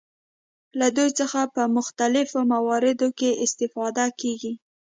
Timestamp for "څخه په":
1.19-1.63